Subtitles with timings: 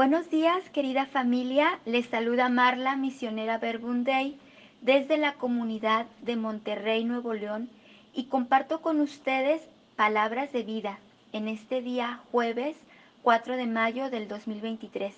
[0.00, 1.78] Buenos días, querida familia.
[1.84, 4.34] Les saluda Marla, misionera Verbunday,
[4.80, 7.68] desde la comunidad de Monterrey, Nuevo León,
[8.14, 9.60] y comparto con ustedes
[9.96, 10.98] palabras de vida
[11.34, 12.78] en este día jueves
[13.24, 15.12] 4 de mayo del 2023.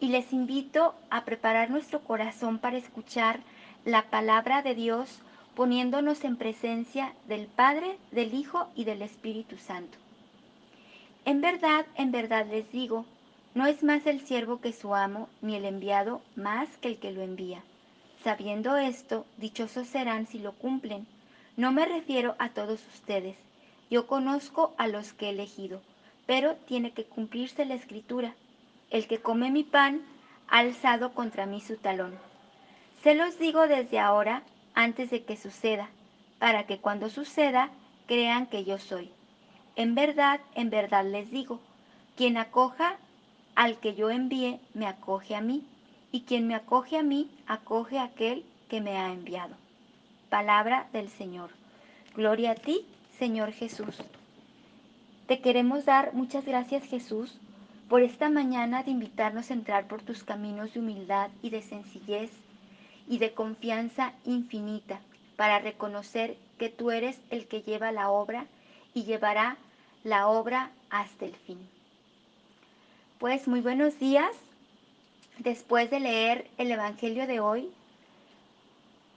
[0.00, 3.40] Y les invito a preparar nuestro corazón para escuchar
[3.84, 5.20] la palabra de Dios
[5.54, 9.98] poniéndonos en presencia del Padre, del Hijo y del Espíritu Santo.
[11.26, 13.04] En verdad, en verdad les digo,
[13.58, 17.10] no es más el siervo que su amo, ni el enviado más que el que
[17.10, 17.60] lo envía.
[18.22, 21.08] Sabiendo esto, dichosos serán si lo cumplen.
[21.56, 23.34] No me refiero a todos ustedes.
[23.90, 25.82] Yo conozco a los que he elegido,
[26.24, 28.32] pero tiene que cumplirse la escritura.
[28.90, 30.02] El que come mi pan
[30.46, 32.16] ha alzado contra mí su talón.
[33.02, 34.44] Se los digo desde ahora,
[34.74, 35.88] antes de que suceda,
[36.38, 37.70] para que cuando suceda
[38.06, 39.10] crean que yo soy.
[39.74, 41.58] En verdad, en verdad les digo,
[42.14, 42.98] quien acoja
[43.58, 45.64] al que yo envíe, me acoge a mí,
[46.12, 49.56] y quien me acoge a mí, acoge a aquel que me ha enviado.
[50.30, 51.50] Palabra del Señor.
[52.14, 52.86] Gloria a ti,
[53.18, 53.96] Señor Jesús.
[55.26, 57.36] Te queremos dar muchas gracias, Jesús,
[57.88, 62.30] por esta mañana de invitarnos a entrar por tus caminos de humildad y de sencillez
[63.08, 65.00] y de confianza infinita
[65.34, 68.46] para reconocer que tú eres el que lleva la obra
[68.94, 69.56] y llevará
[70.04, 71.58] la obra hasta el fin.
[73.18, 74.30] Pues muy buenos días.
[75.38, 77.68] Después de leer el Evangelio de hoy,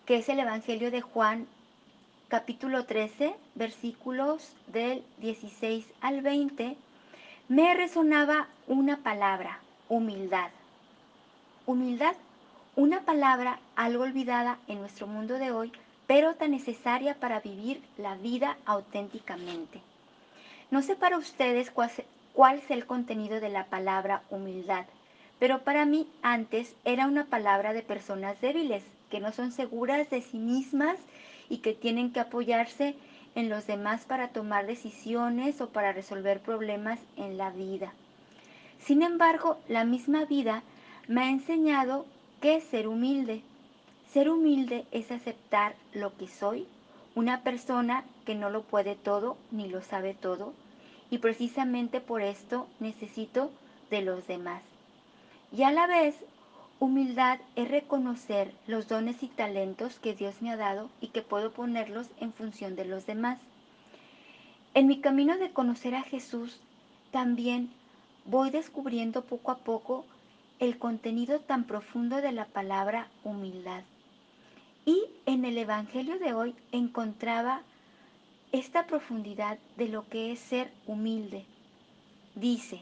[0.07, 1.45] que es el Evangelio de Juan,
[2.27, 6.75] capítulo 13, versículos del 16 al 20,
[7.47, 10.49] me resonaba una palabra, humildad.
[11.67, 12.15] Humildad,
[12.75, 15.71] una palabra algo olvidada en nuestro mundo de hoy,
[16.07, 19.79] pero tan necesaria para vivir la vida auténticamente.
[20.71, 21.69] No sé para ustedes
[22.33, 24.85] cuál, es el contenido de la palabra humildad,
[25.39, 30.21] pero para mí antes era una palabra de personas débiles, que no son seguras de
[30.21, 30.97] sí mismas
[31.49, 32.95] y que tienen que apoyarse
[33.35, 37.93] en los demás para tomar decisiones o para resolver problemas en la vida.
[38.79, 40.63] Sin embargo, la misma vida
[41.07, 42.05] me ha enseñado
[42.41, 43.41] que ser humilde.
[44.11, 46.67] Ser humilde es aceptar lo que soy,
[47.15, 50.53] una persona que no lo puede todo ni lo sabe todo,
[51.11, 53.51] y precisamente por esto necesito
[53.91, 54.63] de los demás.
[55.55, 56.15] Y a la vez,
[56.79, 61.51] humildad es reconocer los dones y talentos que Dios me ha dado y que puedo
[61.51, 63.37] ponerlos en función de los demás.
[64.73, 66.61] En mi camino de conocer a Jesús,
[67.11, 67.69] también
[68.23, 70.05] voy descubriendo poco a poco
[70.59, 73.83] el contenido tan profundo de la palabra humildad.
[74.85, 77.63] Y en el Evangelio de hoy encontraba
[78.51, 81.45] esta profundidad de lo que es ser humilde.
[82.35, 82.81] Dice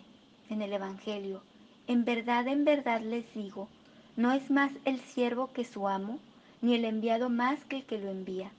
[0.49, 1.43] en el Evangelio,
[1.87, 3.67] en verdad, en verdad les digo,
[4.15, 6.19] no es más el siervo que su amo,
[6.61, 8.49] ni el enviado más que el que lo envía.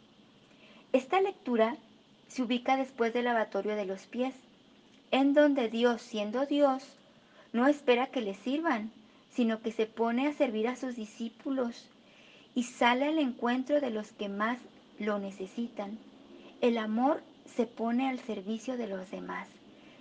[0.93, 1.77] Esta lectura
[2.29, 4.35] se ubica después del lavatorio de los pies,
[5.11, 6.85] en donde Dios, siendo Dios,
[7.53, 8.93] no espera que le sirvan,
[9.33, 11.89] sino que se pone a servir a sus discípulos
[12.55, 14.59] y sale al encuentro de los que más
[14.99, 15.99] lo necesitan
[16.61, 17.23] el amor
[17.57, 19.49] se pone al servicio de los demás.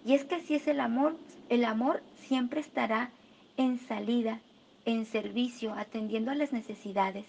[0.06, 1.16] Y es que así es el amor.
[1.50, 3.12] El amor siempre estará
[3.58, 4.40] en salida,
[4.86, 7.25] en servicio, atendiendo a las necesidades.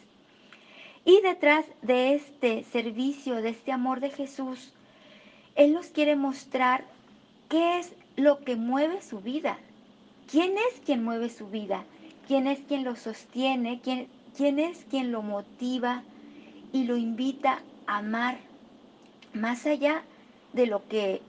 [1.04, 4.72] Y detrás de este servicio, de este amor de Jesús,
[5.54, 6.84] Él nos quiere mostrar
[7.48, 9.58] qué es lo que mueve su vida.
[10.30, 11.84] ¿Quién es quien mueve su vida?
[12.28, 13.80] ¿Quién es quien lo sostiene?
[13.82, 16.02] ¿Quién, quién es quien lo motiva
[16.72, 18.49] y lo invita a amar?
[19.32, 20.02] Más allá
[20.52, 21.22] de lo que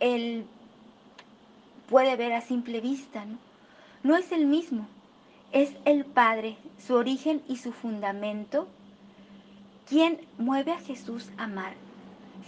[0.00, 0.46] él
[1.88, 3.38] puede ver a simple vista, ¿no?
[4.02, 4.88] No es el mismo,
[5.52, 8.66] es el Padre, su origen y su fundamento,
[9.88, 11.74] quien mueve a Jesús a amar.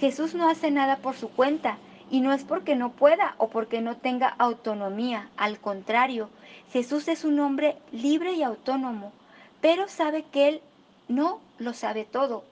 [0.00, 1.78] Jesús no hace nada por su cuenta
[2.10, 6.28] y no es porque no pueda o porque no tenga autonomía, al contrario,
[6.72, 9.12] Jesús es un hombre libre y autónomo,
[9.60, 10.60] pero sabe que Él
[11.06, 12.44] no lo sabe todo,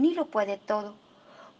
[0.00, 0.94] ni lo puede todo.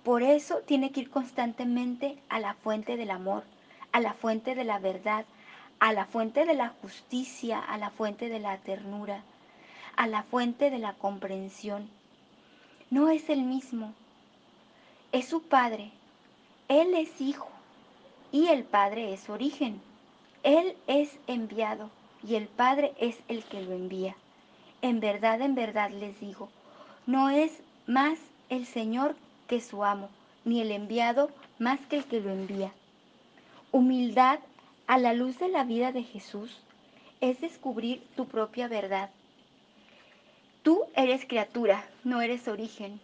[0.02, 3.44] Por eso tiene que ir constantemente a la fuente del amor,
[3.92, 5.26] a la fuente de la verdad,
[5.78, 9.22] a la fuente de la justicia, a la fuente de la ternura,
[9.96, 11.90] a la fuente de la comprensión.
[12.88, 13.92] No es el mismo,
[15.12, 15.90] es su Padre.
[16.68, 17.50] Él es hijo
[18.32, 19.82] y el Padre es origen.
[20.42, 21.90] Él es enviado
[22.26, 24.16] y el Padre es el que lo envía.
[24.80, 26.48] En verdad, en verdad les digo,
[27.06, 28.18] no es más
[28.50, 29.16] el Señor
[29.48, 30.10] que su amo,
[30.44, 32.72] ni el enviado más que el que lo envía.
[33.72, 34.40] Humildad
[34.86, 36.58] a la luz de la vida de Jesús
[37.20, 39.10] es descubrir tu propia verdad.
[40.62, 43.00] Tú eres criatura, no eres origen.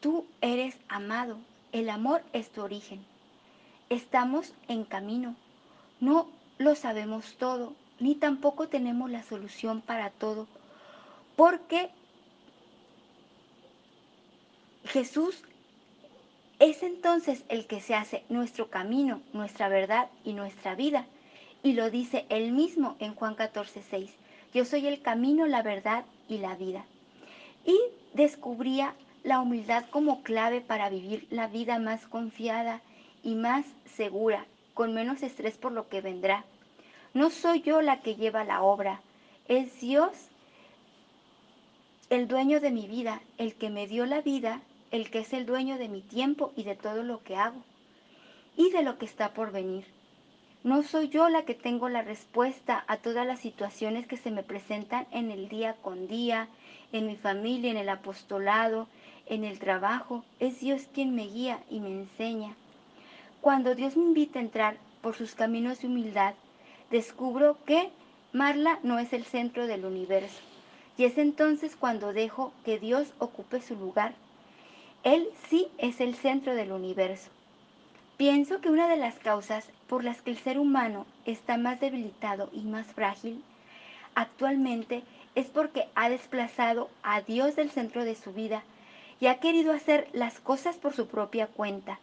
[0.00, 1.38] Tú eres amado,
[1.72, 3.04] el amor es tu origen.
[3.90, 5.34] Estamos en camino,
[6.00, 6.28] no
[6.58, 10.46] lo sabemos todo, ni tampoco tenemos la solución para todo,
[11.34, 11.90] porque
[14.86, 15.42] Jesús
[16.58, 21.06] es entonces el que se hace nuestro camino, nuestra verdad y nuestra vida.
[21.62, 24.14] Y lo dice él mismo en Juan 14, 6.
[24.54, 26.84] Yo soy el camino, la verdad y la vida.
[27.64, 27.78] Y
[28.14, 28.94] descubría
[29.24, 32.80] la humildad como clave para vivir la vida más confiada
[33.22, 33.66] y más
[33.96, 36.44] segura, con menos estrés por lo que vendrá.
[37.12, 39.00] No soy yo la que lleva la obra,
[39.48, 40.12] es Dios
[42.08, 44.60] el dueño de mi vida, el que me dio la vida
[44.96, 47.62] el que es el dueño de mi tiempo y de todo lo que hago
[48.56, 49.84] y de lo que está por venir.
[50.64, 54.42] No soy yo la que tengo la respuesta a todas las situaciones que se me
[54.42, 56.48] presentan en el día con día,
[56.92, 58.88] en mi familia, en el apostolado,
[59.26, 60.24] en el trabajo.
[60.40, 62.56] Es Dios quien me guía y me enseña.
[63.42, 66.34] Cuando Dios me invita a entrar por sus caminos de humildad,
[66.90, 67.90] descubro que
[68.32, 70.40] Marla no es el centro del universo.
[70.96, 74.14] Y es entonces cuando dejo que Dios ocupe su lugar
[75.06, 77.30] él sí es el centro del universo.
[78.16, 82.50] Pienso que una de las causas por las que el ser humano está más debilitado
[82.52, 83.40] y más frágil
[84.16, 85.04] actualmente
[85.36, 88.64] es porque ha desplazado a Dios del centro de su vida
[89.20, 92.00] y ha querido hacer las cosas por su propia cuenta.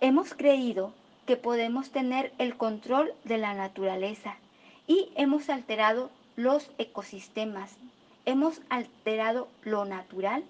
[0.00, 0.92] Hemos creído
[1.26, 4.38] que podemos tener el control de la naturaleza
[4.88, 7.76] y hemos alterado los ecosistemas,
[8.24, 10.42] hemos alterado lo natural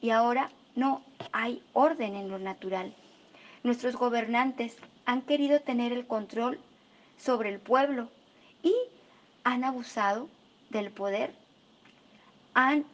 [0.00, 1.02] y ahora no
[1.32, 2.94] hay orden en lo natural.
[3.62, 6.58] Nuestros gobernantes han querido tener el control
[7.18, 8.08] sobre el pueblo
[8.62, 8.74] y
[9.44, 10.28] han abusado
[10.70, 11.34] del poder.
[12.54, 12.84] Han,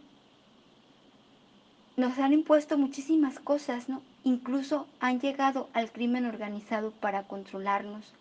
[1.96, 4.02] nos han impuesto muchísimas cosas, ¿no?
[4.24, 8.12] Incluso han llegado al crimen organizado para controlarnos.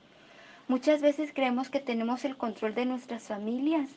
[0.67, 3.89] Muchas veces creemos que tenemos el control de nuestras familias,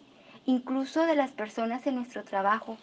[0.46, 2.78] incluso de las personas en nuestro trabajo,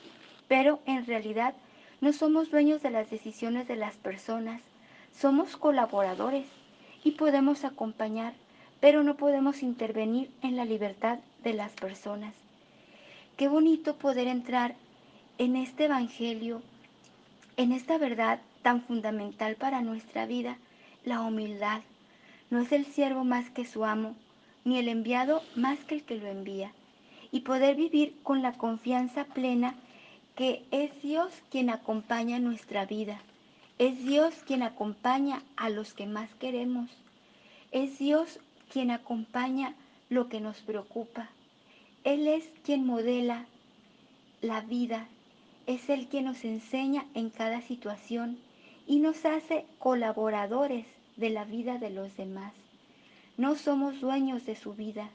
[0.47, 1.53] pero en realidad
[1.99, 4.61] no somos dueños de las decisiones de las personas,
[5.17, 6.45] somos colaboradores
[7.03, 8.33] y podemos acompañar,
[8.79, 12.33] pero no podemos intervenir en la libertad de las personas.
[13.35, 14.75] Qué bonito poder entrar
[15.37, 16.61] en este Evangelio,
[17.55, 20.57] en esta verdad tan fundamental para nuestra vida,
[21.03, 21.81] la humildad.
[22.49, 24.15] No es el siervo más que su amo,
[24.65, 26.71] ni el enviado más que el que lo envía.
[27.31, 29.75] Y poder vivir con la confianza plena
[30.37, 33.19] que es Dios quien acompaña nuestra vida.
[33.79, 36.91] Es Dios quien acompaña a los que más queremos.
[37.71, 38.39] Es Dios
[38.71, 39.73] quien acompaña
[40.09, 41.29] lo que nos preocupa.
[42.03, 43.47] Él es quien modela
[44.41, 45.07] la vida.
[45.65, 48.37] Es Él quien nos enseña en cada situación
[48.85, 50.85] y nos hace colaboradores
[51.15, 52.53] de la vida de los demás.
[53.37, 55.09] No somos dueños de su vida.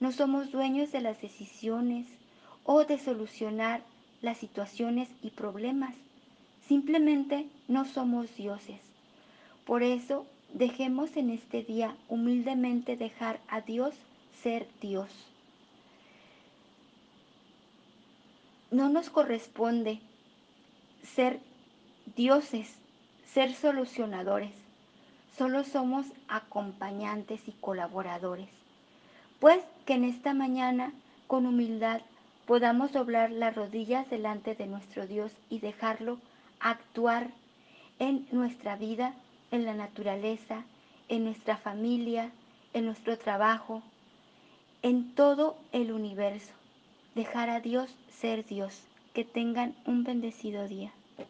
[0.00, 2.06] No somos dueños de las decisiones
[2.64, 3.82] o de solucionar
[4.22, 5.94] las situaciones y problemas.
[6.66, 8.80] Simplemente no somos dioses.
[9.64, 13.94] Por eso dejemos en este día humildemente dejar a Dios
[14.42, 15.10] ser Dios.
[18.70, 20.00] No nos corresponde
[21.02, 21.40] ser
[22.16, 22.74] dioses,
[23.32, 24.52] ser solucionadores.
[25.36, 28.48] Solo somos acompañantes y colaboradores.
[29.40, 30.92] Pues que en esta mañana,
[31.26, 32.00] con humildad,
[32.46, 36.18] podamos doblar las rodillas delante de nuestro Dios y dejarlo
[36.60, 37.28] actuar
[37.98, 39.14] en nuestra vida,
[39.50, 40.64] en la naturaleza,
[41.08, 42.30] en nuestra familia,
[42.72, 43.82] en nuestro trabajo,
[44.82, 46.52] en todo el universo.
[47.14, 48.82] Dejar a Dios ser Dios.
[49.14, 50.92] Que tengan un bendecido día.